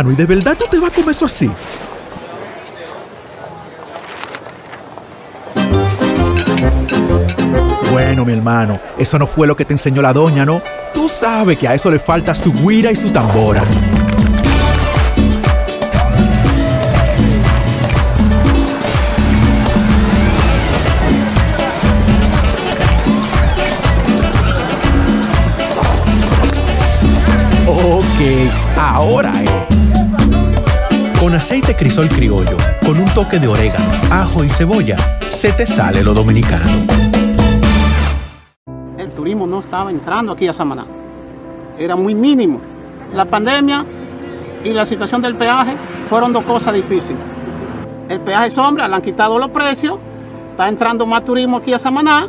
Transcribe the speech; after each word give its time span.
¿y 0.00 0.16
de 0.16 0.24
verdad 0.24 0.56
tú 0.58 0.64
te 0.70 0.80
vas 0.80 0.90
a 0.90 0.94
comer 0.94 1.10
eso 1.10 1.26
así? 1.26 1.50
Bueno, 7.90 8.24
mi 8.24 8.32
hermano, 8.32 8.80
eso 8.96 9.18
no 9.18 9.26
fue 9.26 9.46
lo 9.46 9.54
que 9.54 9.66
te 9.66 9.74
enseñó 9.74 10.00
la 10.00 10.14
doña, 10.14 10.46
¿no? 10.46 10.62
Tú 10.94 11.10
sabes 11.10 11.58
que 11.58 11.68
a 11.68 11.74
eso 11.74 11.90
le 11.90 11.98
falta 11.98 12.34
su 12.34 12.54
guira 12.54 12.90
y 12.90 12.96
su 12.96 13.10
tambora. 13.10 13.62
Ok, 27.68 28.50
ahora 28.78 29.32
es. 29.42 29.81
Con 31.22 31.36
aceite 31.36 31.76
crisol 31.76 32.08
criollo, 32.08 32.56
con 32.84 32.98
un 32.98 33.04
toque 33.14 33.38
de 33.38 33.46
orégano, 33.46 33.84
ajo 34.10 34.42
y 34.42 34.48
cebolla, 34.48 34.96
se 35.30 35.52
te 35.52 35.64
sale 35.68 36.02
lo 36.02 36.12
dominicano. 36.12 36.68
El 38.98 39.08
turismo 39.10 39.46
no 39.46 39.60
estaba 39.60 39.92
entrando 39.92 40.32
aquí 40.32 40.48
a 40.48 40.52
Samaná. 40.52 40.84
Era 41.78 41.94
muy 41.94 42.16
mínimo. 42.16 42.60
La 43.14 43.24
pandemia 43.24 43.86
y 44.64 44.70
la 44.70 44.84
situación 44.84 45.22
del 45.22 45.36
peaje 45.36 45.76
fueron 46.08 46.32
dos 46.32 46.42
cosas 46.42 46.74
difíciles. 46.74 47.22
El 48.08 48.18
peaje 48.18 48.50
sombra, 48.50 48.88
le 48.88 48.96
han 48.96 49.02
quitado 49.02 49.38
los 49.38 49.50
precios, 49.50 50.00
está 50.50 50.66
entrando 50.66 51.06
más 51.06 51.24
turismo 51.24 51.58
aquí 51.58 51.72
a 51.72 51.78
Samaná, 51.78 52.28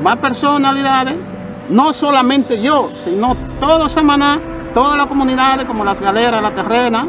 más 0.00 0.16
personalidades, 0.18 1.16
no 1.70 1.92
solamente 1.92 2.62
yo, 2.62 2.88
sino 2.88 3.36
todo 3.58 3.88
Samaná, 3.88 4.38
todas 4.72 4.96
las 4.96 5.08
comunidades 5.08 5.64
como 5.64 5.84
las 5.84 6.00
galeras, 6.00 6.40
la 6.40 6.54
terrena, 6.54 7.08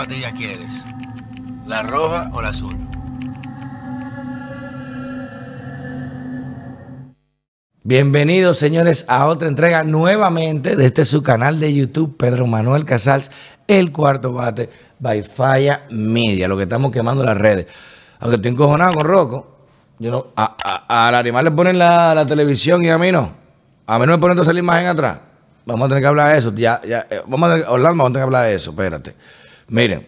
Patilla 0.00 0.32
quieres? 0.32 0.82
¿La 1.66 1.82
roja 1.82 2.30
o 2.32 2.40
la 2.40 2.48
azul? 2.48 2.74
Bienvenidos 7.82 8.56
señores 8.56 9.04
a 9.08 9.26
otra 9.26 9.46
entrega 9.46 9.84
nuevamente 9.84 10.74
de 10.74 10.86
este 10.86 11.04
su 11.04 11.22
canal 11.22 11.60
de 11.60 11.74
YouTube, 11.74 12.16
Pedro 12.16 12.46
Manuel 12.46 12.86
Casals, 12.86 13.30
el 13.66 13.92
cuarto 13.92 14.32
bate, 14.32 14.70
by 15.00 15.22
Falla 15.22 15.84
Media, 15.90 16.48
lo 16.48 16.56
que 16.56 16.62
estamos 16.62 16.92
quemando 16.92 17.22
las 17.22 17.36
redes. 17.36 17.66
Aunque 18.20 18.36
estoy 18.36 18.52
encojonado 18.52 18.94
con 18.94 19.04
Rocco, 19.04 19.66
yo 19.98 20.10
no, 20.10 20.26
a, 20.34 20.56
a, 20.64 21.08
al 21.08 21.14
animal 21.14 21.44
le 21.44 21.50
ponen 21.50 21.78
la, 21.78 22.14
la, 22.14 22.24
televisión 22.24 22.82
y 22.82 22.88
a 22.88 22.96
mí 22.96 23.12
no. 23.12 23.34
A 23.86 23.98
mí 23.98 24.06
no 24.06 24.12
me 24.12 24.18
ponen 24.18 24.38
toda 24.38 24.50
la 24.50 24.60
imagen 24.60 24.86
atrás. 24.86 25.18
Vamos 25.66 25.84
a 25.84 25.88
tener 25.88 26.02
que 26.02 26.08
hablar 26.08 26.32
de 26.32 26.38
eso. 26.38 26.54
Ya, 26.54 26.80
ya, 26.88 27.06
eh, 27.10 27.20
vamos 27.26 27.50
a 27.50 27.52
tener, 27.52 27.68
Orlando, 27.68 27.98
vamos 27.98 28.04
a 28.04 28.12
tener 28.12 28.20
que 28.20 28.24
hablar 28.24 28.46
de 28.46 28.54
eso, 28.54 28.70
espérate. 28.70 29.14
Miren, 29.70 30.04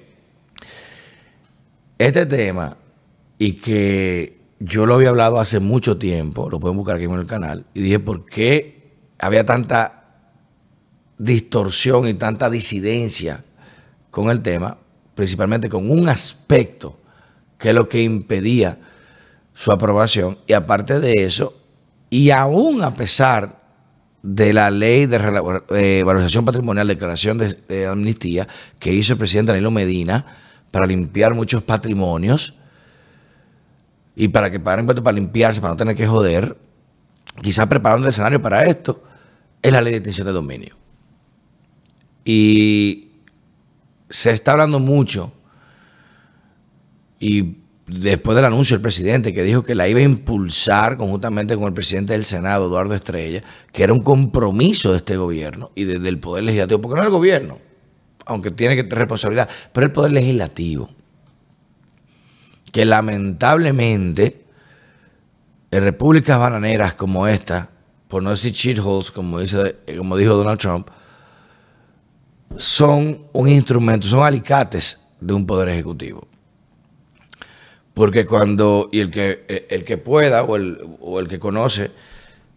este 1.96 2.26
tema 2.26 2.76
y 3.38 3.52
que 3.52 4.40
yo 4.58 4.86
lo 4.86 4.94
había 4.94 5.10
hablado 5.10 5.38
hace 5.38 5.60
mucho 5.60 5.98
tiempo, 5.98 6.50
lo 6.50 6.58
pueden 6.58 6.76
buscar 6.76 6.96
aquí 6.96 7.04
en 7.04 7.12
el 7.12 7.28
canal, 7.28 7.64
y 7.72 7.82
dije 7.82 8.00
por 8.00 8.24
qué 8.24 8.90
había 9.20 9.46
tanta 9.46 10.02
distorsión 11.16 12.08
y 12.08 12.14
tanta 12.14 12.50
disidencia 12.50 13.44
con 14.10 14.30
el 14.30 14.42
tema, 14.42 14.78
principalmente 15.14 15.68
con 15.68 15.88
un 15.88 16.08
aspecto 16.08 16.98
que 17.56 17.68
es 17.68 17.74
lo 17.76 17.88
que 17.88 18.02
impedía 18.02 18.80
su 19.54 19.70
aprobación, 19.70 20.38
y 20.48 20.54
aparte 20.54 20.98
de 20.98 21.22
eso, 21.22 21.54
y 22.10 22.30
aún 22.30 22.82
a 22.82 22.96
pesar 22.96 23.61
de 24.22 24.52
la 24.52 24.70
ley 24.70 25.06
de 25.06 25.16
eh, 25.70 26.02
valorización 26.04 26.44
patrimonial, 26.44 26.86
declaración 26.86 27.38
de, 27.38 27.86
amnistía 27.86 28.46
que 28.78 28.92
hizo 28.92 29.14
el 29.14 29.18
presidente 29.18 29.52
Danilo 29.52 29.70
Medina 29.70 30.24
para 30.70 30.86
limpiar 30.86 31.34
muchos 31.34 31.62
patrimonios 31.62 32.54
y 34.14 34.28
para 34.28 34.50
que 34.50 34.60
paguen 34.60 34.80
impuestos 34.80 35.04
para 35.04 35.16
limpiarse, 35.16 35.60
para 35.60 35.72
no 35.72 35.76
tener 35.76 35.96
que 35.96 36.06
joder, 36.06 36.56
quizás 37.40 37.66
preparando 37.66 38.06
el 38.06 38.10
escenario 38.10 38.40
para 38.40 38.64
esto, 38.64 39.02
es 39.60 39.72
la 39.72 39.80
ley 39.80 39.92
de 39.92 39.98
extinción 39.98 40.26
de 40.26 40.32
dominio. 40.32 40.76
Y 42.24 43.08
se 44.08 44.30
está 44.30 44.52
hablando 44.52 44.78
mucho 44.78 45.32
y 47.18 47.61
después 47.86 48.36
del 48.36 48.44
anuncio 48.44 48.76
del 48.76 48.82
presidente 48.82 49.32
que 49.32 49.42
dijo 49.42 49.62
que 49.62 49.74
la 49.74 49.88
iba 49.88 50.00
a 50.00 50.04
impulsar 50.04 50.96
conjuntamente 50.96 51.56
con 51.56 51.64
el 51.64 51.74
presidente 51.74 52.12
del 52.12 52.24
Senado, 52.24 52.66
Eduardo 52.66 52.94
Estrella, 52.94 53.42
que 53.72 53.82
era 53.82 53.92
un 53.92 54.02
compromiso 54.02 54.92
de 54.92 54.98
este 54.98 55.16
gobierno 55.16 55.70
y 55.74 55.84
desde 55.84 56.08
el 56.08 56.18
Poder 56.18 56.44
Legislativo, 56.44 56.80
porque 56.80 56.96
no 56.96 57.02
es 57.02 57.06
el 57.06 57.12
gobierno, 57.12 57.58
aunque 58.26 58.50
tiene 58.50 58.76
que 58.76 58.84
tener 58.84 58.98
responsabilidad, 58.98 59.48
pero 59.72 59.86
el 59.86 59.92
Poder 59.92 60.12
Legislativo, 60.12 60.90
que 62.70 62.84
lamentablemente 62.84 64.44
en 65.70 65.84
repúblicas 65.84 66.38
bananeras 66.38 66.94
como 66.94 67.26
esta, 67.26 67.70
por 68.06 68.22
no 68.22 68.30
decir 68.30 68.52
shitholes, 68.52 69.10
como, 69.10 69.38
como 69.96 70.16
dijo 70.16 70.34
Donald 70.34 70.60
Trump, 70.60 70.88
son 72.56 73.26
un 73.32 73.48
instrumento, 73.48 74.06
son 74.06 74.22
alicates 74.22 75.00
de 75.20 75.32
un 75.32 75.46
poder 75.46 75.70
ejecutivo. 75.70 76.28
Porque 77.94 78.24
cuando, 78.24 78.88
y 78.90 79.00
el 79.00 79.10
que, 79.10 79.66
el 79.68 79.84
que 79.84 79.98
pueda 79.98 80.44
o 80.44 80.56
el, 80.56 80.78
o 81.00 81.20
el 81.20 81.28
que 81.28 81.38
conoce, 81.38 81.90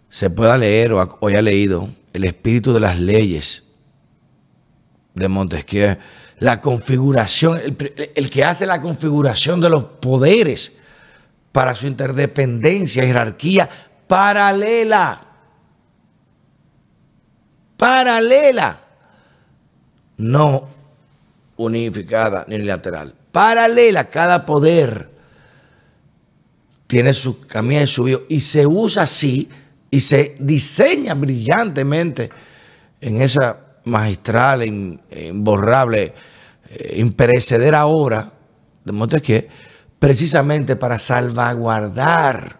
se 0.09 0.29
pueda 0.29 0.57
leer 0.57 0.93
o, 0.93 1.17
o 1.19 1.27
haya 1.27 1.41
leído 1.41 1.89
el 2.13 2.23
espíritu 2.23 2.73
de 2.73 2.79
las 2.79 2.99
leyes 2.99 3.65
de 5.13 5.27
Montesquieu, 5.27 5.97
la 6.39 6.61
configuración, 6.61 7.57
el, 7.57 8.11
el, 8.15 8.29
que 8.29 8.43
hace 8.43 8.65
la 8.65 8.81
configuración 8.81 9.59
de 9.61 9.69
los 9.69 9.83
poderes 9.83 10.77
para 11.51 11.75
su 11.75 11.87
interdependencia, 11.87 13.05
jerarquía 13.05 13.69
paralela. 14.07 15.21
Paralela. 17.77 18.79
No 20.17 20.67
unificada 21.57 22.45
ni 22.47 22.55
unilateral. 22.55 23.13
Paralela, 23.31 24.09
cada 24.09 24.45
poder 24.45 25.14
tiene 26.87 27.13
su 27.13 27.39
camino 27.41 27.81
y 27.81 27.87
su 27.87 28.25
y 28.29 28.41
se 28.41 28.65
usa 28.65 29.03
así 29.03 29.49
y 29.89 29.99
se 29.99 30.35
diseña 30.39 31.13
brillantemente 31.13 32.29
en 33.01 33.21
esa 33.21 33.59
magistral, 33.85 34.63
imborrable, 34.63 36.13
eh, 36.69 36.93
imperecedera 36.97 37.85
obra 37.85 38.31
de 38.83 38.91
Montesquieu, 38.91 39.47
precisamente 39.99 40.75
para 40.75 40.99
salvaguardar 40.99 42.59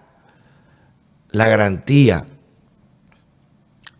la 1.32 1.48
garantía 1.48 2.26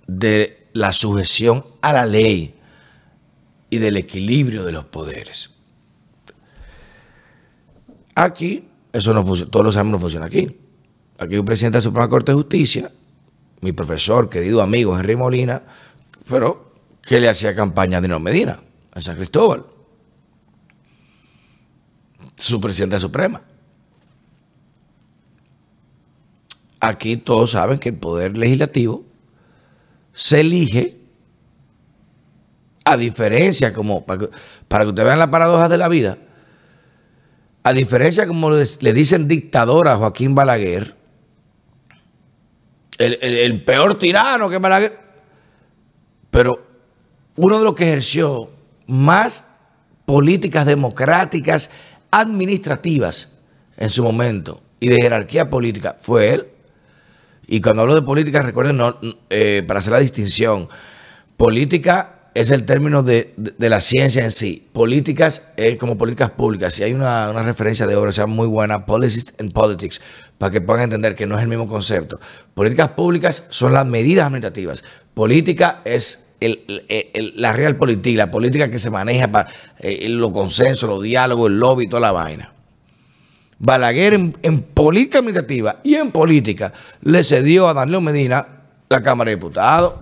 de 0.08 0.68
la 0.74 0.92
sujeción 0.92 1.66
a 1.82 1.94
la 1.94 2.06
ley 2.06 2.56
y 3.70 3.78
del 3.78 3.98
equilibrio 3.98 4.64
de 4.64 4.72
los 4.72 4.86
poderes. 4.86 5.54
Aquí 8.14 8.70
eso 8.96 9.14
no 9.14 9.26
funciona, 9.26 9.52
todos 9.52 9.66
lo 9.66 9.72
sabemos, 9.74 9.92
no 9.92 10.00
funciona 10.00 10.26
aquí. 10.26 10.58
Aquí 11.18 11.38
un 11.38 11.46
presidente 11.46 11.78
de 11.78 11.80
la 11.80 11.84
Suprema 11.84 12.08
Corte 12.08 12.32
de 12.32 12.38
Justicia, 12.38 12.92
mi 13.60 13.74
profesor, 13.74 14.30
querido 14.30 14.62
amigo 14.62 14.98
Henry 14.98 15.18
Molina, 15.18 15.64
pero 16.30 16.72
que 17.02 17.20
le 17.20 17.28
hacía 17.28 17.54
campaña 17.54 17.98
a 17.98 18.02
Dino 18.02 18.20
Medina 18.22 18.62
en 18.94 19.02
San 19.02 19.18
Cristóbal. 19.18 19.66
Su 22.38 22.62
presidente 22.62 22.96
de 22.96 23.00
Suprema. 23.02 23.42
Aquí 26.80 27.18
todos 27.18 27.52
saben 27.52 27.80
que 27.80 27.90
el 27.90 27.96
poder 27.96 28.38
legislativo 28.38 29.04
se 30.14 30.40
elige 30.40 30.98
a 32.86 32.96
diferencia, 32.96 33.74
como 33.74 34.06
para 34.06 34.20
que, 34.20 34.30
para 34.70 34.86
que 34.86 34.90
ustedes 34.90 35.08
vean 35.08 35.20
las 35.20 35.30
paradojas 35.30 35.70
de 35.70 35.78
la 35.78 35.90
vida, 35.90 36.18
a 37.66 37.74
diferencia, 37.74 38.28
como 38.28 38.52
le 38.52 38.94
dicen 38.94 39.28
dictador 39.28 39.88
a 39.88 39.98
Joaquín 39.98 40.36
Balaguer, 40.36 40.94
el, 43.00 43.64
peor 43.64 43.98
tirano 43.98 44.52
que 44.52 44.60
Balaguer, 44.60 45.00
pero 46.30 46.64
uno 47.38 47.58
de 47.58 47.64
los 47.64 47.74
que 47.74 47.86
ejerció 47.86 48.52
más 48.86 49.48
políticas 50.06 50.68
democráticas 50.68 51.72
administrativas 52.12 53.32
en 53.78 53.90
su 53.90 54.04
momento 54.04 54.62
y 54.80 54.90
de 54.90 55.02
jerarquía 55.02 55.50
política 55.50 55.98
fue 56.00 56.36
él. 56.36 56.48
Y 57.48 57.62
cuando 57.62 57.82
hablo 57.82 57.96
de 57.96 58.04
política, 58.04 58.44
recuerden, 58.44 58.80
eh, 59.32 59.64
para 59.68 59.80
hacer 59.80 59.92
la 59.92 60.00
distinción, 60.00 60.70
política 61.36 62.15
es 62.36 62.52
el 62.52 62.66
término 62.66 63.02
de, 63.02 63.34
la 63.58 63.80
ciencia 63.80 64.24
en 64.24 64.30
sí. 64.30 64.68
Políticas 64.74 65.44
es 65.56 65.78
como 65.78 65.98
políticas 65.98 66.32
públicas. 66.32 66.74
Si 66.74 66.84
hay 66.84 66.94
una, 66.94 67.32
referencia 67.42 67.88
de 67.88 67.96
obra, 67.96 68.12
sea 68.12 68.28
muy 68.28 68.46
buena, 68.46 68.86
Policies 68.86 69.34
and 69.40 69.54
Politics, 69.54 70.02
para 70.38 70.52
que 70.52 70.60
puedan 70.60 70.84
entender 70.84 71.16
que 71.16 71.26
no 71.26 71.38
es 71.38 71.44
el 71.44 71.48
mismo 71.48 71.66
concepto. 71.66 72.20
Políticas 72.54 72.90
públicas 72.90 73.46
son 73.50 73.72
las 73.72 73.86
medidas 73.86 74.28
administrativas. 74.28 74.84
Política 75.14 75.82
es 75.86 76.28
la 76.42 77.54
real 77.54 77.78
política, 77.78 78.18
la 78.18 78.32
política 78.32 78.70
que 78.70 78.80
se 78.80 78.90
maneja 78.90 79.32
para 79.32 79.50
eh, 79.80 80.10
los 80.10 80.34
consensos, 80.34 80.90
los 80.90 81.02
diálogos, 81.02 81.50
el 81.50 81.58
lobby 81.58 81.86
y 81.86 81.88
toda 81.88 82.02
la 82.02 82.12
vaina. 82.12 82.52
Balaguer 83.60 84.14
en, 84.14 84.38
en, 84.42 84.62
política 84.62 85.20
administrativa 85.20 85.80
y 85.86 85.96
en 85.96 86.12
política 86.12 86.74
le 87.02 87.24
cedió 87.24 87.70
a 87.70 87.74
Danilo 87.74 88.02
Medina 88.02 88.46
la 88.90 89.02
Cámara 89.02 89.30
de 89.30 89.38
Diputados, 89.38 89.94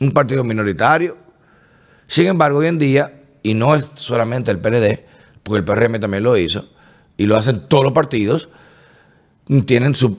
un 0.00 0.10
partido 0.10 0.42
minoritario, 0.42 1.25
sin 2.06 2.26
embargo, 2.26 2.58
hoy 2.58 2.66
en 2.66 2.78
día, 2.78 3.22
y 3.42 3.54
no 3.54 3.74
es 3.74 3.90
solamente 3.94 4.50
el 4.50 4.58
PLD, 4.58 5.04
porque 5.42 5.58
el 5.58 5.64
PRM 5.64 6.00
también 6.00 6.22
lo 6.22 6.36
hizo, 6.36 6.68
y 7.16 7.26
lo 7.26 7.36
hacen 7.36 7.68
todos 7.68 7.84
los 7.84 7.92
partidos, 7.92 8.48
tienen 9.64 9.94
su 9.94 10.18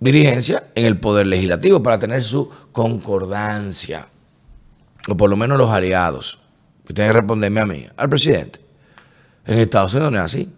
dirigencia 0.00 0.68
en 0.74 0.86
el 0.86 0.98
poder 0.98 1.26
legislativo 1.26 1.82
para 1.82 1.98
tener 1.98 2.22
su 2.22 2.50
concordancia, 2.72 4.08
o 5.08 5.16
por 5.16 5.30
lo 5.30 5.36
menos 5.36 5.58
los 5.58 5.70
aliados. 5.70 6.40
Tienen 6.94 7.12
que 7.12 7.18
responderme 7.18 7.60
a 7.60 7.66
mí, 7.66 7.86
al 7.96 8.08
presidente. 8.08 8.60
En 9.44 9.58
Estados 9.58 9.92
Unidos 9.94 10.12
no 10.12 10.18
es 10.18 10.24
así. 10.24 10.50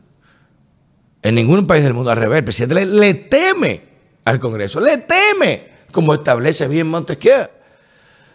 En 1.23 1.35
ningún 1.35 1.67
país 1.67 1.83
del 1.83 1.93
mundo 1.95 2.11
al 2.11 2.19
revés. 2.19 2.39
El 2.39 2.45
presidente 2.45 2.75
le, 2.75 2.87
le 2.87 3.15
teme 3.15 3.83
al 4.25 4.39
Congreso, 4.39 4.81
le 4.81 4.99
teme, 4.99 5.69
como 5.91 6.15
establece 6.15 6.69
bien 6.69 6.87
Montesquieu, 6.87 7.49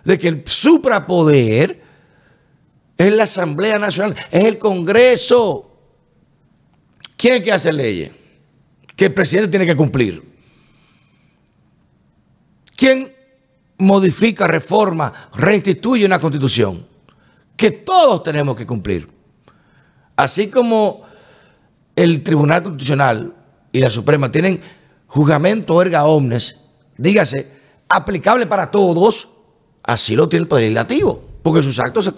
de 0.04 0.20
que 0.20 0.28
el 0.28 0.44
suprapoder 0.46 1.82
es 2.98 3.14
la 3.14 3.24
Asamblea 3.24 3.78
Nacional, 3.78 4.16
es 4.32 4.46
el 4.46 4.58
Congreso. 4.58 5.72
¿Quién 7.18 7.36
es 7.36 7.42
que 7.42 7.52
hace 7.52 7.74
leyes? 7.74 8.12
Que 8.96 9.06
el 9.06 9.14
presidente 9.14 9.50
tiene 9.50 9.66
que 9.66 9.76
cumplir. 9.76 10.24
¿Quién 12.76 13.14
modifica, 13.78 14.48
reforma, 14.48 15.12
reinstituye 15.34 16.06
una 16.06 16.20
constitución? 16.20 16.86
Que 17.56 17.72
todos 17.72 18.24
tenemos 18.24 18.56
que 18.56 18.66
cumplir. 18.66 19.08
Así 20.16 20.48
como 20.48 21.04
el 21.96 22.24
Tribunal 22.24 22.64
Constitucional 22.64 23.34
y 23.72 23.80
la 23.80 23.90
Suprema 23.90 24.32
tienen 24.32 24.62
juzgamento 25.08 25.82
erga 25.82 26.06
omnes, 26.06 26.62
dígase, 26.98 27.52
aplicable 27.90 28.48
para 28.48 28.72
todos, 28.72 29.30
así 29.84 30.16
lo 30.16 30.28
tiene 30.30 30.44
el 30.44 30.48
Poder 30.48 30.64
Legislativo 30.64 31.35
porque 31.46 31.62
sus 31.62 31.78
actos 31.78 32.12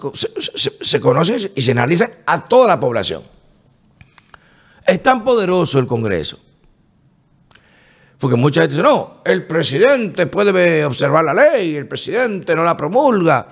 se, 0.80 1.00
conocen 1.02 1.52
y 1.54 1.60
se 1.60 1.72
analizan 1.72 2.08
a 2.24 2.46
toda 2.46 2.66
la 2.66 2.80
población. 2.80 3.24
Es 4.86 5.02
tan 5.02 5.22
poderoso 5.22 5.78
el 5.78 5.86
Congreso. 5.86 6.38
Porque 8.18 8.36
mucha 8.36 8.62
gente 8.62 8.76
dice, 8.76 8.82
no, 8.82 9.20
el 9.26 9.46
presidente 9.46 10.28
puede 10.28 10.82
observar 10.82 11.26
la 11.26 11.34
ley, 11.34 11.76
el 11.76 11.86
presidente 11.86 12.56
no 12.56 12.64
la 12.64 12.74
promulga. 12.74 13.46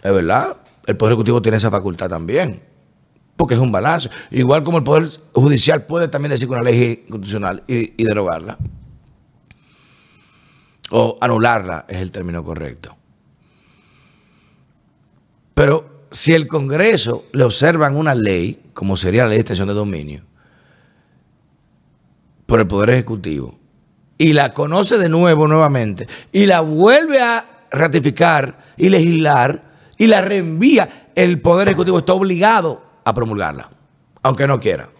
Es 0.00 0.12
verdad, 0.12 0.58
el 0.86 0.96
Poder 0.96 1.14
Ejecutivo 1.14 1.42
tiene 1.42 1.56
esa 1.56 1.72
facultad 1.72 2.08
también, 2.08 2.62
porque 3.34 3.54
es 3.54 3.60
un 3.60 3.72
balance. 3.72 4.08
Igual 4.30 4.62
como 4.62 4.78
el 4.78 4.84
Poder 4.84 5.08
Judicial 5.32 5.86
puede 5.86 6.06
también 6.06 6.30
decir 6.30 6.46
que 6.46 6.54
una 6.54 6.62
ley 6.62 7.04
constitucional 7.10 7.64
y 7.66 8.04
derogarla. 8.04 8.58
O 10.92 11.18
anularla 11.20 11.84
es 11.88 11.98
el 11.98 12.12
término 12.12 12.44
correcto. 12.44 12.96
Pero 15.54 16.06
si 16.10 16.34
el 16.34 16.46
Congreso 16.46 17.24
le 17.32 17.44
observan 17.44 17.96
una 17.96 18.14
ley, 18.14 18.70
como 18.74 18.96
sería 18.96 19.22
la 19.22 19.30
ley 19.30 19.38
de 19.38 19.42
extensión 19.42 19.68
de 19.68 19.74
dominio, 19.74 20.22
por 22.46 22.60
el 22.60 22.66
Poder 22.66 22.90
Ejecutivo, 22.90 23.58
y 24.18 24.32
la 24.32 24.52
conoce 24.52 24.98
de 24.98 25.08
nuevo, 25.08 25.48
nuevamente, 25.48 26.06
y 26.32 26.46
la 26.46 26.60
vuelve 26.60 27.20
a 27.20 27.66
ratificar 27.70 28.58
y 28.76 28.88
legislar, 28.88 29.62
y 29.96 30.06
la 30.06 30.20
reenvía, 30.20 31.10
el 31.14 31.40
Poder 31.40 31.68
Ejecutivo 31.68 31.98
está 31.98 32.12
obligado 32.12 32.82
a 33.04 33.14
promulgarla, 33.14 33.70
aunque 34.22 34.46
no 34.46 34.60
quiera. 34.60 34.90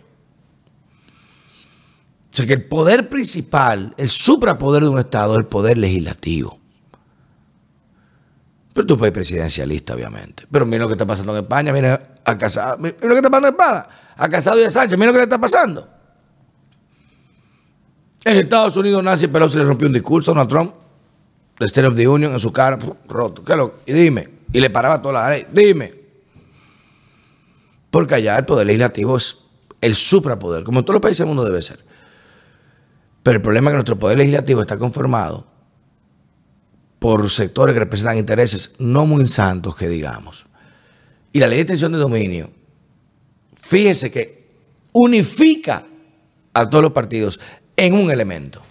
O 2.34 2.36
sea 2.36 2.46
que 2.46 2.54
el 2.54 2.64
poder 2.64 3.08
principal, 3.08 3.94
el 3.96 4.08
suprapoder 4.08 4.82
de 4.82 4.88
un 4.88 4.98
Estado 4.98 5.34
es 5.34 5.38
el 5.38 5.46
poder 5.46 5.78
legislativo. 5.78 6.58
Pero 8.74 8.86
tú 8.88 8.98
puedes 8.98 9.14
presidencialista, 9.14 9.94
obviamente. 9.94 10.46
Pero 10.50 10.66
mira 10.66 10.82
lo 10.82 10.88
que 10.88 10.94
está 10.94 11.06
pasando 11.06 11.32
en 11.32 11.44
España, 11.44 11.72
mira 11.72 12.16
a 12.24 12.36
Casado, 12.36 12.76
mira 12.78 12.96
lo 13.00 13.10
que 13.10 13.16
está 13.16 13.30
pasando 13.30 13.48
en 13.48 13.54
España, 13.54 13.86
a 14.16 14.28
Casado 14.28 14.60
y 14.60 14.64
a 14.64 14.70
Sánchez, 14.70 14.98
mira 14.98 15.06
lo 15.06 15.12
que 15.12 15.18
le 15.18 15.24
está 15.24 15.40
pasando. 15.40 15.88
En 18.24 18.36
Estados 18.36 18.76
Unidos 18.76 19.04
Nancy 19.04 19.28
Pelosi 19.28 19.58
le 19.58 19.64
rompió 19.64 19.86
un 19.86 19.92
discurso 19.92 20.32
a 20.32 20.34
Donald 20.34 20.50
Trump, 20.50 20.74
the 21.58 21.66
State 21.66 21.86
of 21.86 21.94
the 21.94 22.08
Union, 22.08 22.32
en 22.32 22.40
su 22.40 22.52
cara, 22.52 22.76
roto. 23.06 23.44
¿Qué 23.44 23.54
lo? 23.54 23.76
Y 23.86 23.92
dime, 23.92 24.28
y 24.52 24.60
le 24.60 24.70
paraba 24.70 25.00
toda 25.00 25.22
la 25.22 25.30
ley, 25.30 25.46
dime. 25.52 25.94
Porque 27.92 28.16
allá 28.16 28.36
el 28.38 28.44
poder 28.44 28.66
legislativo 28.66 29.16
es 29.16 29.38
el 29.80 29.94
suprapoder, 29.94 30.64
como 30.64 30.80
en 30.80 30.84
todos 30.84 30.94
los 30.94 31.02
países 31.02 31.18
del 31.18 31.28
mundo 31.28 31.44
debe 31.44 31.62
ser. 31.62 31.78
Pero 33.22 33.36
el 33.36 33.42
problema 33.42 33.70
es 33.70 33.72
que 33.72 33.76
nuestro 33.76 33.98
poder 34.00 34.18
legislativo 34.18 34.62
está 34.62 34.76
conformado 34.76 35.53
por 37.04 37.28
sectores 37.28 37.74
que 37.74 37.80
representan 37.80 38.16
intereses 38.16 38.76
no 38.78 39.04
muy 39.04 39.28
santos, 39.28 39.76
que 39.76 39.90
digamos. 39.90 40.46
Y 41.34 41.38
la 41.38 41.48
ley 41.48 41.58
de 41.58 41.62
extensión 41.64 41.92
de 41.92 41.98
dominio, 41.98 42.50
fíjese 43.60 44.10
que 44.10 44.48
unifica 44.90 45.84
a 46.54 46.70
todos 46.70 46.82
los 46.82 46.92
partidos 46.92 47.38
en 47.76 47.92
un 47.92 48.10
elemento. 48.10 48.62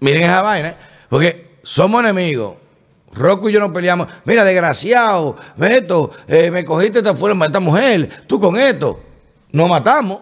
Miren 0.00 0.24
esa 0.24 0.42
vaina, 0.42 0.74
porque 1.08 1.58
somos 1.62 2.00
enemigos. 2.00 2.56
Rocco 3.12 3.48
y 3.48 3.52
yo 3.52 3.60
nos 3.60 3.70
peleamos. 3.70 4.08
Mira, 4.24 4.42
desgraciado, 4.42 5.36
Beto, 5.56 6.10
eh, 6.26 6.50
me 6.50 6.64
cogiste 6.64 7.00
de 7.00 7.10
afuera, 7.10 7.46
esta 7.46 7.60
mujer, 7.60 8.24
tú 8.26 8.40
con 8.40 8.56
esto. 8.56 9.00
Nos 9.52 9.70
matamos. 9.70 10.18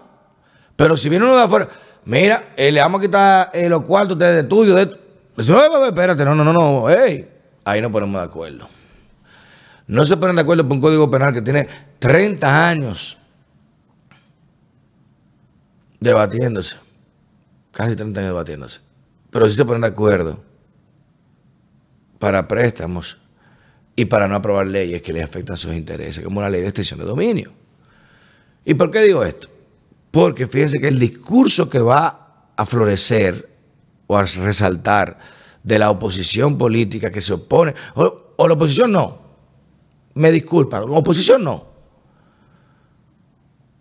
Pero 0.76 0.94
si 0.94 1.08
viene 1.08 1.24
uno 1.24 1.36
de 1.36 1.42
afuera, 1.44 1.68
mira, 2.04 2.52
eh, 2.54 2.70
le 2.70 2.80
vamos 2.82 2.98
a 2.98 3.02
quitar 3.02 3.50
eh, 3.54 3.66
los 3.66 3.82
cuartos 3.84 4.18
de 4.18 4.40
estudio 4.40 4.74
de 4.74 4.82
esto. 4.82 5.03
No, 5.36 5.86
espérate, 5.86 6.24
no, 6.24 6.34
no, 6.34 6.44
no, 6.44 6.52
no, 6.52 6.86
ahí 6.86 7.80
no 7.80 7.90
ponemos 7.90 8.20
de 8.20 8.26
acuerdo. 8.26 8.68
No 9.86 10.04
se 10.06 10.16
ponen 10.16 10.36
de 10.36 10.42
acuerdo 10.42 10.62
por 10.64 10.72
un 10.72 10.80
código 10.80 11.10
penal 11.10 11.32
que 11.32 11.42
tiene 11.42 11.68
30 11.98 12.68
años 12.68 13.18
debatiéndose, 16.00 16.76
casi 17.70 17.96
30 17.96 18.20
años 18.20 18.30
debatiéndose, 18.32 18.80
pero 19.30 19.46
sí 19.46 19.54
se 19.54 19.64
ponen 19.64 19.82
de 19.82 19.88
acuerdo 19.88 20.42
para 22.18 22.46
préstamos 22.46 23.18
y 23.96 24.06
para 24.06 24.28
no 24.28 24.36
aprobar 24.36 24.66
leyes 24.66 25.02
que 25.02 25.12
les 25.12 25.24
afectan 25.24 25.56
sus 25.56 25.74
intereses, 25.74 26.24
como 26.24 26.40
una 26.40 26.48
ley 26.48 26.62
de 26.62 26.68
extensión 26.68 27.00
de 27.00 27.06
dominio. 27.06 27.52
¿Y 28.64 28.74
por 28.74 28.90
qué 28.90 29.02
digo 29.02 29.24
esto? 29.24 29.48
Porque 30.10 30.46
fíjense 30.46 30.80
que 30.80 30.88
el 30.88 30.98
discurso 30.98 31.68
que 31.68 31.80
va 31.80 32.50
a 32.56 32.64
florecer 32.64 33.53
o 34.06 34.16
a 34.16 34.25
resaltar 34.25 35.18
de 35.62 35.78
la 35.78 35.90
oposición 35.90 36.58
política 36.58 37.11
que 37.11 37.20
se 37.20 37.32
opone, 37.32 37.75
o, 37.94 38.46
la 38.46 38.54
oposición 38.54 38.92
no, 38.92 39.18
me 40.14 40.30
disculpa, 40.30 40.80
la 40.80 40.87
oposición 40.87 41.42
no, 41.42 41.66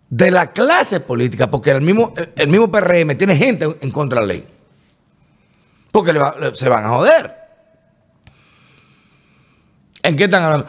de 0.08 0.30
la 0.30 0.52
clase 0.52 1.00
política, 1.00 1.50
porque 1.50 1.70
el 1.70 1.82
mismo, 1.82 2.14
el 2.36 2.48
mismo 2.48 2.70
PRM 2.70 3.16
tiene 3.16 3.36
gente 3.36 3.76
en 3.80 3.90
contra 3.90 4.20
de 4.20 4.26
la 4.26 4.32
ley, 4.32 4.48
porque 5.92 6.12
se 6.54 6.68
van 6.68 6.84
a 6.84 6.88
joder. 6.88 7.34
¿En 10.02 10.16
qué 10.16 10.24
están 10.24 10.42
hablando? 10.42 10.66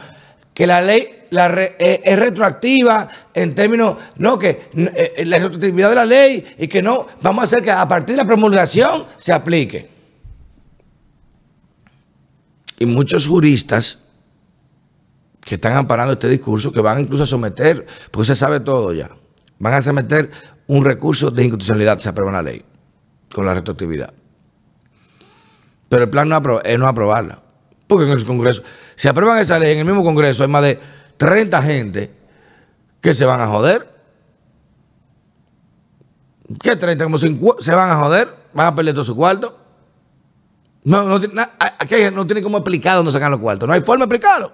Que 0.54 0.66
la 0.66 0.80
ley 0.80 1.15
eh, 1.30 2.00
es 2.04 2.18
retroactiva 2.18 3.08
en 3.34 3.54
términos, 3.54 3.96
no, 4.16 4.38
que 4.38 4.70
eh, 4.74 5.24
la 5.26 5.38
retroactividad 5.38 5.90
de 5.90 5.94
la 5.94 6.04
ley 6.04 6.44
y 6.58 6.68
que 6.68 6.82
no, 6.82 7.06
vamos 7.22 7.42
a 7.42 7.44
hacer 7.44 7.62
que 7.62 7.70
a 7.70 7.86
partir 7.86 8.16
de 8.16 8.22
la 8.22 8.26
promulgación 8.26 9.06
se 9.16 9.32
aplique. 9.32 9.88
Y 12.78 12.86
muchos 12.86 13.26
juristas 13.26 13.98
que 15.40 15.54
están 15.54 15.76
amparando 15.76 16.14
este 16.14 16.28
discurso, 16.28 16.72
que 16.72 16.80
van 16.80 17.00
incluso 17.00 17.22
a 17.22 17.26
someter, 17.26 17.86
porque 18.10 18.26
se 18.26 18.36
sabe 18.36 18.60
todo 18.60 18.92
ya, 18.92 19.10
van 19.58 19.74
a 19.74 19.82
someter 19.82 20.30
un 20.66 20.84
recurso 20.84 21.30
de 21.30 21.44
inconstitucionalidad, 21.44 21.98
se 21.98 22.08
aprueba 22.08 22.32
la 22.32 22.42
ley, 22.42 22.64
con 23.32 23.46
la 23.46 23.54
retroactividad. 23.54 24.12
Pero 25.88 26.04
el 26.04 26.10
plan 26.10 26.28
no 26.28 26.60
es 26.64 26.78
no 26.78 26.88
aprobarla, 26.88 27.40
Porque 27.86 28.06
en 28.06 28.10
el 28.10 28.24
Congreso, 28.24 28.62
si 28.96 29.06
aprueban 29.06 29.38
esa 29.38 29.58
ley, 29.58 29.72
en 29.72 29.78
el 29.78 29.84
mismo 29.84 30.02
Congreso 30.02 30.42
hay 30.42 30.48
más 30.48 30.62
de 30.62 30.78
30 31.16 31.62
gente 31.62 32.10
que 33.00 33.14
se 33.14 33.24
van 33.24 33.40
a 33.40 33.46
joder. 33.46 33.88
¿Qué 36.62 36.76
30? 36.76 37.04
Como 37.04 37.18
50, 37.18 37.62
se 37.62 37.74
van 37.74 37.90
a 37.90 37.96
joder, 37.96 38.28
van 38.52 38.66
a 38.66 38.74
perder 38.74 38.94
todo 38.94 39.04
su 39.04 39.16
cuarto. 39.16 39.58
No, 40.84 41.02
no, 41.02 41.16
aquí 41.78 41.96
no 42.12 42.26
tiene 42.26 42.42
cómo 42.42 42.58
explicar 42.58 42.96
dónde 42.96 43.10
sacan 43.10 43.32
los 43.32 43.40
cuartos. 43.40 43.66
No 43.66 43.74
hay 43.74 43.80
forma 43.80 44.06
de 44.06 44.14
explicarlo. 44.14 44.52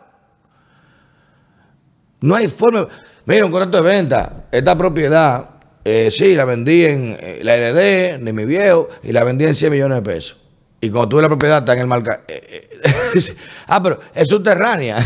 No 2.22 2.34
hay 2.34 2.48
forma. 2.48 2.88
Mira, 3.26 3.44
un 3.44 3.52
contrato 3.52 3.82
de 3.82 3.92
venta. 3.92 4.46
Esta 4.50 4.76
propiedad, 4.78 5.50
eh, 5.84 6.10
sí, 6.10 6.34
la 6.34 6.46
vendí 6.46 6.86
en 6.86 7.16
eh, 7.20 7.40
la 7.42 7.54
heredé 7.54 8.18
de 8.18 8.32
mi 8.32 8.46
viejo 8.46 8.88
y 9.02 9.12
la 9.12 9.24
vendí 9.24 9.44
en 9.44 9.54
100 9.54 9.72
millones 9.72 9.96
de 9.96 10.02
pesos. 10.02 10.38
Y 10.80 10.90
cuando 10.90 11.10
tuve 11.10 11.22
la 11.22 11.28
propiedad 11.28 11.58
está 11.58 11.74
en 11.74 11.80
el 11.80 11.86
mar. 11.86 12.24
Eh, 12.26 12.80
ah, 13.66 13.82
pero 13.82 14.00
es 14.14 14.28
subterránea. 14.28 14.96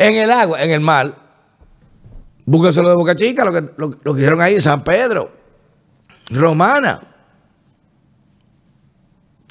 En 0.00 0.14
el 0.14 0.30
agua, 0.30 0.62
en 0.62 0.70
el 0.70 0.80
mar. 0.80 1.14
Búsquenselo 2.46 2.88
de 2.88 2.96
Boca 2.96 3.14
Chica, 3.14 3.44
lo 3.44 3.52
que, 3.52 3.70
lo, 3.76 4.14
que 4.14 4.20
hicieron 4.20 4.40
ahí 4.40 4.58
San 4.58 4.82
Pedro. 4.82 5.30
Romana. 6.30 7.00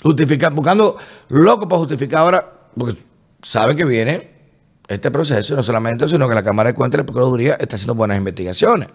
Justificar, 0.02 0.52
buscando 0.52 0.98
loco 1.28 1.68
para 1.68 1.80
justificar 1.80 2.22
ahora, 2.22 2.52
porque 2.76 3.00
saben 3.44 3.78
que 3.78 3.86
viene 3.86 4.32
este 4.88 5.12
proceso, 5.12 5.56
no 5.56 5.62
solamente 5.62 6.08
sino 6.08 6.28
que 6.28 6.34
la 6.34 6.42
Cámara 6.42 6.70
de 6.70 6.74
Cuentas 6.74 6.98
de 6.98 7.04
la 7.04 7.06
Procuraduría 7.06 7.54
está 7.60 7.76
haciendo 7.76 7.94
buenas 7.94 8.18
investigaciones. 8.18 8.90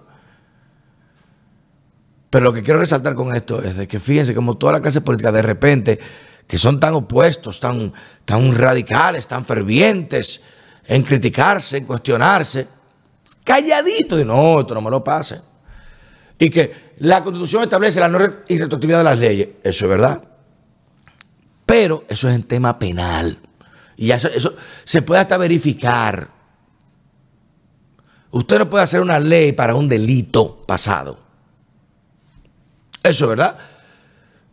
Pero 2.31 2.47
lo 2.47 2.53
que 2.53 2.65
quiero 2.65 2.81
resaltar 2.81 3.15
con 3.15 3.37
esto 3.37 3.63
es 3.63 3.87
que 3.87 4.01
fíjense 4.01 4.35
como 4.35 4.59
toda 4.59 4.73
la 4.73 4.81
clase 4.81 5.03
política 5.03 5.31
de 5.31 5.43
repente, 5.43 6.01
que 6.49 6.59
son 6.59 6.81
tan 6.81 6.95
opuestos, 6.95 7.61
tan, 7.61 7.93
tan 8.25 8.57
radicales, 8.57 9.29
tan 9.29 9.45
fervientes 9.45 10.43
en 10.87 11.03
criticarse, 11.03 11.79
en 11.79 11.85
cuestionarse, 11.85 12.67
calladito, 13.43 14.17
de 14.17 14.25
no, 14.25 14.61
esto 14.61 14.75
no 14.75 14.81
me 14.81 14.91
lo 14.91 15.03
pase. 15.03 15.41
Y 16.39 16.51
que 16.51 16.93
la 16.99 17.23
constitución 17.23 17.63
establece 17.63 18.01
la 18.01 18.09
no 18.09 18.19
irretroactividad 18.49 18.99
de 18.99 19.05
las 19.05 19.19
leyes, 19.19 19.49
eso 19.63 19.85
es 19.85 19.89
verdad. 19.89 20.23
Pero 21.67 22.05
eso 22.09 22.29
es 22.29 22.35
en 22.35 22.43
tema 22.43 22.79
penal. 22.79 23.39
Y 23.97 24.11
eso, 24.11 24.29
eso 24.29 24.55
se 24.85 25.03
puede 25.03 25.21
hasta 25.21 25.37
verificar. 25.37 26.29
Usted 28.31 28.59
no 28.59 28.69
puede 28.69 28.85
hacer 28.85 29.01
una 29.01 29.21
ley 29.21 29.53
para 29.53 29.75
un 29.75 29.89
delito 29.89 30.65
pasado. 30.67 31.21
Eso 33.03 33.25
es 33.25 33.29
verdad. 33.29 33.57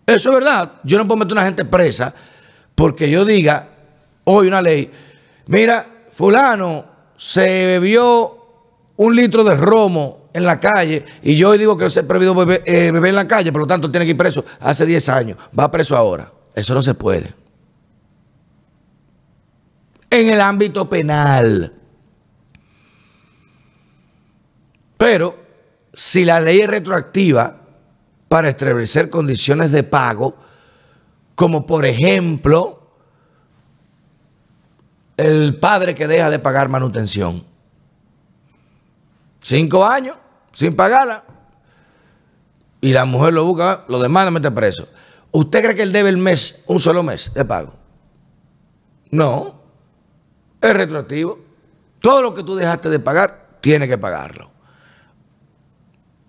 Eso 0.05 0.29
es 0.29 0.35
verdad. 0.35 0.73
Yo 0.83 0.97
no 0.97 1.07
puedo 1.07 1.17
meter 1.17 1.37
a 1.37 1.41
una 1.41 1.47
gente 1.47 1.65
presa 1.65 2.13
porque 2.75 3.09
yo 3.09 3.25
diga 3.25 3.69
hoy 4.25 4.47
una 4.47 4.61
ley. 4.61 4.91
Mira, 5.47 5.87
fulano 6.21 6.85
se 7.17 7.41
bebió 7.65 8.37
un 8.97 9.15
litro 9.15 9.43
de 9.43 9.55
romo 9.55 10.29
en 10.33 10.45
la 10.45 10.59
calle 10.59 11.03
y 11.23 11.35
yo 11.35 11.49
hoy 11.49 11.57
digo 11.57 11.75
que 11.75 11.89
se 11.89 12.01
ha 12.01 12.07
prohibido 12.07 12.35
beber, 12.35 12.61
eh, 12.63 12.91
beber 12.91 13.09
en 13.09 13.15
la 13.15 13.27
calle, 13.27 13.51
por 13.51 13.61
lo 13.61 13.67
tanto 13.67 13.89
tiene 13.89 14.05
que 14.05 14.11
ir 14.11 14.17
preso 14.17 14.45
hace 14.59 14.85
10 14.85 15.09
años. 15.09 15.37
Va 15.59 15.71
preso 15.71 15.97
ahora. 15.97 16.31
Eso 16.53 16.75
no 16.75 16.83
se 16.83 16.93
puede. 16.93 17.33
En 20.11 20.29
el 20.29 20.39
ámbito 20.39 20.87
penal. 20.87 21.73
Pero 24.95 25.39
si 25.91 26.23
la 26.23 26.39
ley 26.39 26.59
es 26.59 26.69
retroactiva 26.69 27.61
para 28.27 28.49
establecer 28.49 29.09
condiciones 29.09 29.71
de 29.71 29.81
pago, 29.81 30.35
como 31.33 31.65
por 31.65 31.83
ejemplo 31.83 32.80
el 35.21 35.57
padre 35.59 35.95
que 35.95 36.07
deja 36.07 36.29
de 36.29 36.39
pagar 36.39 36.69
manutención. 36.69 37.43
Cinco 39.39 39.85
años 39.85 40.15
sin 40.51 40.75
pagarla. 40.75 41.23
Y 42.79 42.93
la 42.93 43.05
mujer 43.05 43.33
lo 43.33 43.45
busca, 43.45 43.85
lo 43.87 43.99
demanda, 43.99 44.31
mete 44.31 44.49
preso. 44.51 44.87
¿Usted 45.31 45.61
cree 45.63 45.75
que 45.75 45.83
él 45.83 45.91
debe 45.91 46.09
el 46.09 46.17
mes, 46.17 46.63
un 46.67 46.79
solo 46.79 47.03
mes 47.03 47.31
de 47.33 47.45
pago? 47.45 47.73
No. 49.11 49.61
Es 50.59 50.73
retroactivo. 50.73 51.39
Todo 51.99 52.21
lo 52.21 52.33
que 52.33 52.43
tú 52.43 52.55
dejaste 52.55 52.89
de 52.89 52.99
pagar, 52.99 53.57
tiene 53.61 53.87
que 53.87 53.97
pagarlo. 53.97 54.49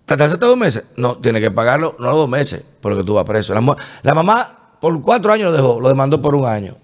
¿Te 0.05 0.23
hace 0.23 0.37
dos 0.37 0.57
meses? 0.57 0.83
No, 0.95 1.17
tiene 1.17 1.41
que 1.41 1.49
pagarlo, 1.49 1.95
no 1.97 2.15
dos 2.15 2.29
meses, 2.29 2.63
porque 2.81 3.03
tú 3.03 3.15
vas 3.15 3.25
preso. 3.25 3.53
La, 3.53 4.13
mamá 4.13 4.77
por 4.79 5.01
cuatro 5.01 5.31
años 5.31 5.51
lo 5.51 5.53
dejó, 5.53 5.79
lo 5.79 5.89
demandó 5.89 6.21
por 6.21 6.35
un 6.35 6.45
año. 6.45 6.75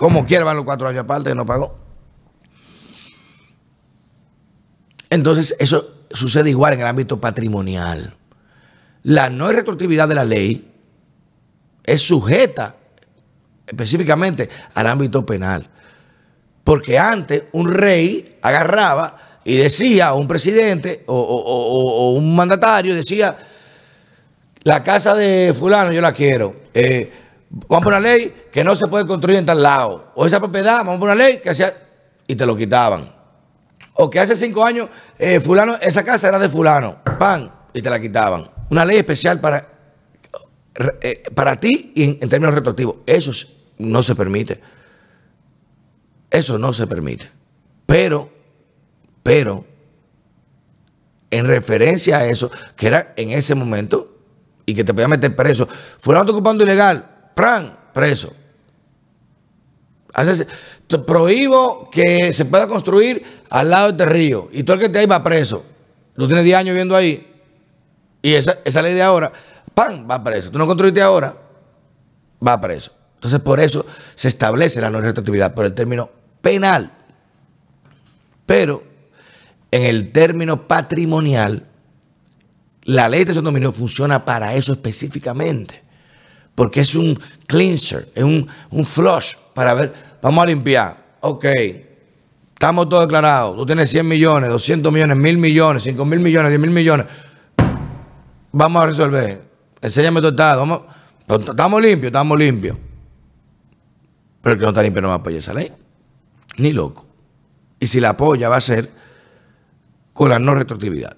Como 0.00 0.24
quiera 0.24 0.46
van 0.46 0.56
los 0.56 0.64
cuatro 0.64 0.88
años 0.88 1.02
aparte 1.02 1.30
y 1.30 1.34
no 1.34 1.44
pagó. 1.44 1.76
Entonces, 5.10 5.54
eso 5.58 6.06
sucede 6.10 6.48
igual 6.48 6.72
en 6.72 6.80
el 6.80 6.86
ámbito 6.86 7.20
patrimonial. 7.20 8.14
La 9.02 9.28
no 9.28 9.52
retroactividad 9.52 10.08
de 10.08 10.14
la 10.14 10.24
ley 10.24 10.72
es 11.84 12.00
sujeta 12.00 12.76
específicamente 13.66 14.48
al 14.72 14.86
ámbito 14.86 15.26
penal. 15.26 15.68
Porque 16.64 16.98
antes 16.98 17.42
un 17.52 17.70
rey 17.70 18.38
agarraba 18.40 19.18
y 19.44 19.58
decía, 19.58 20.14
o 20.14 20.18
un 20.18 20.26
presidente 20.26 21.04
o, 21.08 22.14
un 22.16 22.34
mandatario 22.34 22.94
decía, 22.94 23.36
la 24.62 24.82
casa 24.82 25.14
de 25.14 25.52
fulano 25.52 25.92
yo 25.92 26.00
la 26.00 26.14
quiero. 26.14 26.56
Eh, 26.72 27.12
vamos 27.50 27.82
a 27.82 27.84
poner 27.84 28.00
una 28.00 28.08
ley 28.08 28.34
que 28.52 28.64
no 28.64 28.74
se 28.74 28.86
puede 28.86 29.06
construir 29.06 29.38
en 29.38 29.46
tal 29.46 29.62
lado. 29.62 30.12
O 30.14 30.24
esa 30.24 30.38
propiedad, 30.38 30.78
vamos 30.78 30.96
a 30.96 31.00
poner 31.00 31.16
una 31.16 31.24
ley 31.24 31.40
que 31.40 31.50
hacía... 31.50 31.86
Y 32.26 32.36
te 32.36 32.46
lo 32.46 32.56
quitaban. 32.56 33.12
O 33.94 34.08
que 34.08 34.20
hace 34.20 34.36
cinco 34.36 34.64
años, 34.64 34.88
eh, 35.18 35.40
fulano, 35.40 35.76
esa 35.80 36.04
casa 36.04 36.28
era 36.28 36.38
de 36.38 36.48
fulano. 36.48 36.98
Pan. 37.18 37.52
Y 37.72 37.82
te 37.82 37.90
la 37.90 38.00
quitaban. 38.00 38.48
Una 38.70 38.84
ley 38.84 38.98
especial 38.98 39.40
para 39.40 39.80
eh, 41.02 41.24
para 41.34 41.56
ti 41.56 41.92
en, 41.96 42.18
en 42.20 42.28
términos 42.28 42.54
retroactivos. 42.54 42.98
Eso 43.06 43.32
no 43.78 44.02
se 44.02 44.14
permite. 44.14 44.60
Eso 46.30 46.58
no 46.58 46.72
se 46.72 46.86
permite. 46.86 47.28
Pero, 47.86 48.30
pero, 49.22 49.64
en 51.30 51.46
referencia 51.46 52.18
a 52.18 52.26
eso, 52.26 52.50
que 52.76 52.86
era 52.86 53.12
en 53.16 53.30
ese 53.30 53.54
momento, 53.54 54.16
y 54.64 54.74
que 54.74 54.84
te 54.84 54.94
podía 54.94 55.08
meter 55.08 55.34
preso, 55.34 55.66
fulano 55.98 56.30
ocupando 56.30 56.62
ilegal, 56.62 57.09
¡pran! 57.34 57.78
preso. 57.92 58.32
Haces, 60.12 60.46
prohíbo 61.06 61.88
que 61.90 62.32
se 62.32 62.44
pueda 62.44 62.66
construir 62.66 63.22
al 63.48 63.70
lado 63.70 63.92
de 63.92 64.02
este 64.02 64.06
río. 64.06 64.48
Y 64.52 64.62
todo 64.64 64.74
el 64.74 64.80
que 64.80 64.88
te 64.88 64.98
ahí 64.98 65.06
va 65.06 65.22
preso. 65.22 65.64
Tú 66.16 66.26
tienes 66.26 66.44
10 66.44 66.56
años 66.58 66.72
viviendo 66.72 66.96
ahí. 66.96 67.26
Y 68.22 68.34
esa, 68.34 68.58
esa 68.64 68.82
ley 68.82 68.94
de 68.94 69.02
ahora 69.02 69.32
¡pam! 69.74 70.08
va 70.10 70.22
preso. 70.22 70.50
Tú 70.50 70.58
no 70.58 70.66
construiste 70.66 71.00
ahora, 71.00 71.36
va 72.46 72.60
preso. 72.60 72.92
Entonces, 73.14 73.40
por 73.40 73.60
eso 73.60 73.86
se 74.14 74.28
establece 74.28 74.80
la 74.80 74.90
no 74.90 75.00
retroactividad 75.00 75.54
por 75.54 75.66
el 75.66 75.74
término 75.74 76.10
penal. 76.40 76.92
Pero 78.46 78.82
en 79.70 79.82
el 79.82 80.10
término 80.10 80.66
patrimonial, 80.66 81.66
la 82.84 83.08
ley 83.08 83.24
de 83.24 83.34
dominio 83.34 83.72
funciona 83.72 84.24
para 84.24 84.54
eso 84.54 84.72
específicamente. 84.72 85.89
Porque 86.60 86.82
es 86.82 86.94
un 86.94 87.18
cleanser, 87.46 88.10
es 88.14 88.22
un, 88.22 88.46
un 88.70 88.84
flush 88.84 89.32
para 89.54 89.72
ver, 89.72 89.94
vamos 90.20 90.42
a 90.42 90.46
limpiar. 90.46 90.94
Ok, 91.20 91.46
estamos 92.52 92.86
todos 92.86 93.04
declarados. 93.04 93.56
Tú 93.56 93.64
tienes 93.64 93.88
100 93.88 94.06
millones, 94.06 94.50
200 94.50 94.92
millones, 94.92 95.16
1000 95.16 95.38
millones, 95.38 95.82
5 95.84 96.04
mil 96.04 96.20
millones, 96.20 96.50
10 96.50 96.60
mil 96.60 96.70
millones. 96.70 97.06
Vamos 98.52 98.82
a 98.82 98.86
resolver. 98.88 99.42
Enséñame 99.80 100.20
tu 100.20 100.28
estado. 100.28 100.86
Estamos 101.26 101.80
limpios, 101.80 102.10
estamos 102.10 102.38
limpios. 102.38 102.76
Pero 104.42 104.52
el 104.52 104.58
que 104.58 104.62
no 104.62 104.68
está 104.68 104.82
limpio 104.82 105.00
no 105.00 105.08
va 105.08 105.14
a 105.14 105.16
apoyar 105.16 105.38
esa 105.38 105.54
ley. 105.54 105.72
Ni 106.58 106.74
loco. 106.74 107.06
Y 107.78 107.86
si 107.86 108.00
la 108.00 108.10
apoya 108.10 108.50
va 108.50 108.56
a 108.56 108.60
ser 108.60 108.90
con 110.12 110.28
la 110.28 110.38
no 110.38 110.54
retroactividad. 110.54 111.16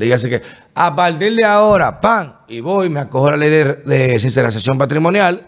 Dígase 0.00 0.30
que 0.30 0.42
a 0.74 0.96
partir 0.96 1.34
de 1.34 1.44
ahora, 1.44 2.00
pan, 2.00 2.38
y 2.48 2.60
voy, 2.60 2.88
me 2.88 3.00
acojo 3.00 3.28
a 3.28 3.32
la 3.32 3.36
ley 3.36 3.50
de, 3.50 3.64
de 3.84 4.78
patrimonial 4.78 5.46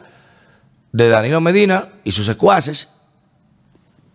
de 0.93 1.09
Danilo 1.09 1.41
Medina 1.41 1.89
y 2.05 2.13
sus 2.13 2.27
secuaces. 2.27 2.87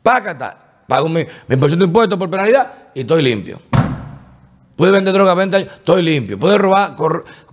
Pácata, 0.04 0.84
pago 0.88 1.10
mi, 1.10 1.26
mi 1.48 1.56
de 1.56 1.86
impuestos 1.86 2.20
por 2.20 2.30
penalidad 2.30 2.72
y 2.94 3.00
estoy 3.00 3.24
limpio. 3.24 3.60
Puede 4.76 4.92
vender 4.92 5.12
droga 5.12 5.34
20 5.34 5.58
años, 5.58 5.74
estoy 5.74 6.04
limpio. 6.04 6.38
Puede 6.38 6.60
robar, 6.60 6.96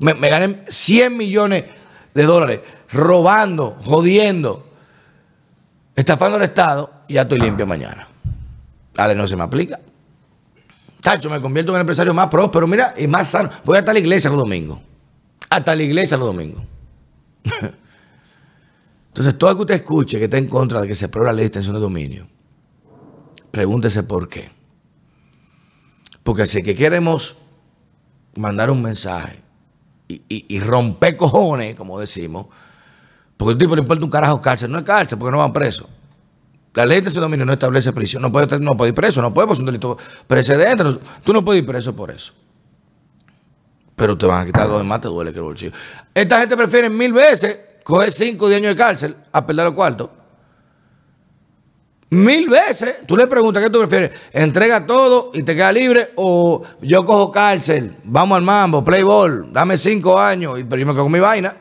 me, 0.00 0.28
gané 0.28 0.64
100 0.68 1.16
millones 1.16 1.64
de 2.12 2.22
dólares 2.24 2.60
robando, 2.92 3.78
jodiendo, 3.82 4.68
estafando 5.96 6.36
al 6.36 6.42
Estado 6.42 6.90
y 7.08 7.14
ya 7.14 7.22
estoy 7.22 7.38
limpio 7.38 7.66
mañana. 7.66 8.06
Dale, 8.92 9.14
no 9.14 9.26
se 9.26 9.36
me 9.36 9.42
aplica. 9.42 9.80
Tacho, 11.04 11.28
me 11.28 11.38
convierto 11.38 11.70
en 11.72 11.76
el 11.76 11.80
empresario 11.82 12.14
más 12.14 12.28
próspero, 12.28 12.66
mira, 12.66 12.94
y 12.96 13.06
más 13.06 13.28
sano. 13.28 13.50
Voy 13.62 13.76
hasta 13.76 13.92
la 13.92 13.98
iglesia 13.98 14.30
los 14.30 14.38
domingos. 14.38 14.80
Hasta 15.50 15.76
la 15.76 15.82
iglesia 15.82 16.16
los 16.16 16.28
domingos. 16.28 16.64
Entonces, 19.08 19.36
todo 19.36 19.50
el 19.50 19.56
que 19.56 19.60
usted 19.60 19.74
escuche 19.74 20.18
que 20.18 20.24
está 20.24 20.38
en 20.38 20.46
contra 20.46 20.80
de 20.80 20.88
que 20.88 20.94
se 20.94 21.04
apruebe 21.04 21.26
la 21.26 21.34
ley 21.34 21.42
de 21.42 21.48
extensión 21.48 21.74
de 21.74 21.80
dominio, 21.82 22.26
pregúntese 23.50 24.02
por 24.02 24.30
qué. 24.30 24.50
Porque 26.22 26.46
si 26.46 26.62
que 26.62 26.74
queremos 26.74 27.36
mandar 28.34 28.70
un 28.70 28.80
mensaje 28.80 29.42
y, 30.08 30.58
romper 30.60 31.18
cojones, 31.18 31.76
como 31.76 32.00
decimos, 32.00 32.46
porque 33.36 33.52
el 33.52 33.58
tipo 33.58 33.76
le 33.76 33.82
importa 33.82 34.02
un 34.06 34.10
carajo 34.10 34.40
cárcel, 34.40 34.72
no 34.72 34.78
es 34.78 34.84
cárcel, 34.84 35.18
porque 35.18 35.32
no 35.32 35.38
van 35.38 35.52
presos. 35.52 35.86
La 36.74 36.84
ley 36.84 37.00
de 37.00 37.08
ese 37.08 37.20
dominio 37.20 37.46
no 37.46 37.52
establece 37.52 37.92
prisión, 37.92 38.22
no 38.22 38.32
puede, 38.32 38.58
no 38.58 38.76
puede 38.76 38.90
ir 38.90 38.94
preso, 38.94 39.22
no 39.22 39.32
puede 39.32 39.46
por 39.46 39.58
un 39.58 39.66
delito 39.66 39.96
precedente, 40.26 40.84
tú 41.24 41.32
no 41.32 41.44
puedes 41.44 41.62
ir 41.62 41.66
preso 41.66 41.94
por 41.94 42.10
eso. 42.10 42.32
Pero 43.94 44.18
te 44.18 44.26
van 44.26 44.42
a 44.42 44.46
quitar 44.46 44.66
dos 44.66 44.78
de 44.78 44.84
más, 44.84 45.00
te 45.00 45.06
duele 45.06 45.32
que 45.32 45.38
el 45.38 45.44
bolsillo. 45.44 45.72
Esta 46.12 46.40
gente 46.40 46.56
prefiere 46.56 46.90
mil 46.90 47.12
veces 47.12 47.58
coger 47.84 48.10
cinco 48.10 48.48
de 48.48 48.56
años 48.56 48.70
de 48.70 48.76
cárcel 48.76 49.16
a 49.30 49.46
perder 49.46 49.68
el 49.68 49.74
cuarto. 49.74 50.10
Mil 52.10 52.48
veces. 52.48 53.06
Tú 53.06 53.16
le 53.16 53.26
preguntas 53.28 53.62
qué 53.62 53.70
tú 53.70 53.78
prefieres. 53.78 54.10
Entrega 54.32 54.84
todo 54.84 55.30
y 55.32 55.42
te 55.42 55.54
queda 55.54 55.70
libre 55.72 56.12
o 56.16 56.62
yo 56.80 57.04
cojo 57.04 57.30
cárcel, 57.30 57.96
vamos 58.04 58.36
al 58.36 58.42
mambo, 58.42 58.84
play 58.84 59.02
ball, 59.02 59.52
dame 59.52 59.76
cinco 59.76 60.18
años 60.18 60.58
y 60.58 60.64
pero 60.64 60.80
yo 60.80 60.86
me 60.86 60.92
quedo 60.92 61.04
con 61.04 61.12
mi 61.12 61.20
vaina. 61.20 61.56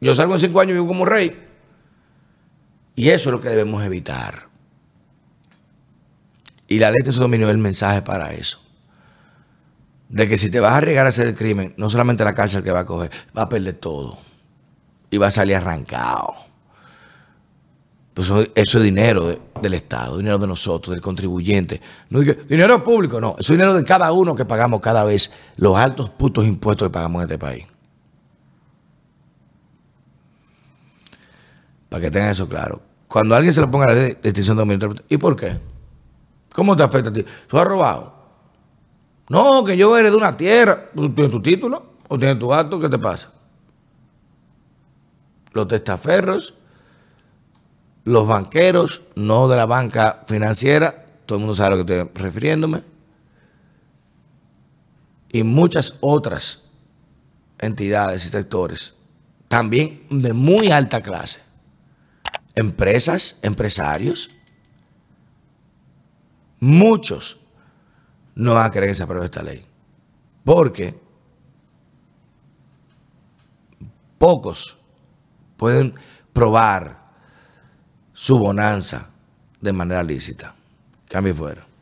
Yo 0.00 0.14
salgo 0.14 0.34
en 0.34 0.40
cinco 0.40 0.60
años 0.60 0.70
y 0.70 0.74
vivo 0.74 0.88
como 0.88 1.04
rey. 1.04 1.43
Y 2.96 3.08
eso 3.10 3.28
es 3.28 3.32
lo 3.32 3.40
que 3.40 3.48
debemos 3.48 3.82
evitar. 3.84 4.48
Y 6.68 6.78
la 6.78 6.90
ley 6.90 7.02
de 7.02 7.12
su 7.12 7.20
dominio 7.20 7.46
es 7.46 7.52
el 7.52 7.58
mensaje 7.58 8.02
para 8.02 8.32
eso. 8.32 8.60
De 10.08 10.28
que 10.28 10.38
si 10.38 10.50
te 10.50 10.60
vas 10.60 10.72
a 10.72 10.76
arriesgar 10.76 11.06
a 11.06 11.08
hacer 11.08 11.26
el 11.26 11.34
crimen, 11.34 11.74
no 11.76 11.90
solamente 11.90 12.24
la 12.24 12.34
cárcel 12.34 12.62
que 12.62 12.70
va 12.70 12.80
a 12.80 12.86
coger, 12.86 13.10
va 13.36 13.42
a 13.42 13.48
perder 13.48 13.74
todo. 13.74 14.18
Y 15.10 15.18
va 15.18 15.28
a 15.28 15.30
salir 15.30 15.56
arrancado. 15.56 16.34
Pues 18.14 18.30
eso, 18.54 18.78
es 18.78 18.84
dinero 18.84 19.40
del 19.60 19.74
Estado, 19.74 20.18
dinero 20.18 20.38
de 20.38 20.46
nosotros, 20.46 20.94
del 20.94 21.00
contribuyente. 21.00 21.80
No 22.10 22.20
dinero 22.20 22.82
público, 22.84 23.20
no. 23.20 23.32
Eso 23.32 23.52
es 23.52 23.58
dinero 23.58 23.74
de 23.74 23.82
cada 23.82 24.12
uno 24.12 24.36
que 24.36 24.44
pagamos 24.44 24.80
cada 24.80 25.02
vez 25.02 25.32
los 25.56 25.76
altos 25.76 26.10
putos 26.10 26.46
impuestos 26.46 26.88
que 26.88 26.92
pagamos 26.92 27.22
en 27.22 27.28
este 27.28 27.38
país. 27.38 27.66
Para 31.94 32.06
que 32.06 32.10
tengan 32.10 32.30
eso 32.32 32.48
claro. 32.48 32.82
Cuando 33.06 33.36
alguien 33.36 33.54
se 33.54 33.60
lo 33.60 33.70
ponga 33.70 33.86
la 33.86 33.94
ley 33.94 34.02
de 34.20 34.28
extinción 34.28 34.56
dominio, 34.56 34.96
¿y 35.08 35.16
por 35.16 35.36
qué? 35.36 35.60
¿Cómo 36.52 36.74
te 36.74 36.82
afecta 36.82 37.10
a 37.10 37.12
ti? 37.12 37.24
¿Tú 37.46 37.56
has 37.56 37.64
robado? 37.64 38.12
No, 39.28 39.62
que 39.62 39.76
yo 39.76 39.96
eres 39.96 40.10
de 40.10 40.18
una 40.18 40.36
tierra. 40.36 40.90
¿Tú 40.92 41.14
tienes 41.14 41.30
tu 41.30 41.40
título? 41.40 41.92
¿O 42.08 42.18
tienes 42.18 42.36
tu 42.40 42.52
acto? 42.52 42.80
¿Qué 42.80 42.88
te 42.88 42.98
pasa? 42.98 43.30
Los 45.52 45.68
testaferros, 45.68 46.54
los 48.02 48.26
banqueros, 48.26 49.02
no 49.14 49.46
de 49.46 49.54
la 49.54 49.66
banca 49.66 50.24
financiera, 50.26 51.06
todo 51.26 51.38
el 51.38 51.42
mundo 51.42 51.54
sabe 51.54 51.74
a 51.74 51.76
lo 51.76 51.86
que 51.86 52.00
estoy 52.00 52.10
refiriéndome, 52.24 52.82
y 55.30 55.44
muchas 55.44 55.96
otras 56.00 56.64
entidades 57.56 58.26
y 58.26 58.30
sectores, 58.30 58.96
también 59.46 60.04
de 60.10 60.32
muy 60.32 60.72
alta 60.72 61.00
clase 61.00 61.43
empresas, 62.54 63.38
empresarios, 63.42 64.30
muchos 66.60 67.38
no 68.34 68.54
van 68.54 68.66
a 68.66 68.70
querer 68.70 68.88
que 68.88 68.94
se 68.94 69.02
apruebe 69.02 69.26
esta 69.26 69.42
ley. 69.42 69.64
Porque 70.44 70.98
pocos 74.18 74.76
pueden 75.56 75.94
probar 76.32 77.04
su 78.12 78.38
bonanza 78.38 79.10
de 79.60 79.72
manera 79.72 80.02
lícita. 80.02 80.54
Cambio 81.08 81.34
fuera. 81.34 81.73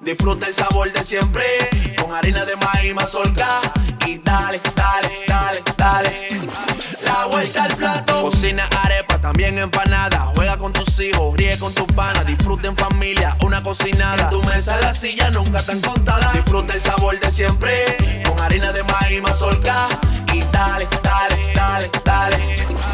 Disfruta 0.00 0.46
el 0.46 0.54
sabor 0.54 0.90
de 0.90 1.04
siempre 1.04 1.44
con 2.00 2.14
harina 2.14 2.46
de 2.46 2.56
maíz 2.56 2.94
mazorca 2.94 3.60
y 4.06 4.16
dale, 4.16 4.58
dale, 4.74 5.08
dale, 5.28 5.62
dale. 5.76 6.40
La 7.02 7.26
vuelta 7.26 7.64
al 7.64 7.76
plato. 7.76 8.22
Cocina 8.22 8.66
arepa, 8.84 9.20
también 9.20 9.58
empanada. 9.58 10.32
Juega 10.34 10.56
con 10.56 10.72
tus 10.72 10.98
hijos, 11.00 11.36
ríe 11.36 11.58
con 11.58 11.74
tus 11.74 11.86
panas. 11.88 12.26
Disfruta 12.26 12.68
en 12.68 12.76
familia, 12.76 13.36
una 13.42 13.62
cocinada. 13.62 14.30
tu 14.30 14.42
mesa, 14.44 14.80
la 14.80 14.94
silla 14.94 15.28
nunca 15.28 15.62
tan 15.62 15.78
contada. 15.82 16.32
Disfruta 16.32 16.72
el 16.72 16.80
sabor 16.80 17.20
de 17.20 17.30
siempre 17.30 18.22
con 18.26 18.40
harina 18.40 18.72
de 18.72 18.82
maíz 18.84 19.20
mazorca 19.20 19.88
y 20.32 20.40
dale, 20.44 20.88
dale, 21.02 21.52
dale, 21.54 21.90
dale. 22.02 22.93